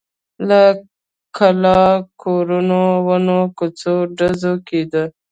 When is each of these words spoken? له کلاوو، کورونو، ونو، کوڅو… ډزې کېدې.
له 0.47 0.61
کلاوو، 1.37 2.05
کورونو، 2.21 2.81
ونو، 3.07 3.39
کوڅو… 3.57 3.95
ډزې 4.17 4.53
کېدې. 4.67 5.03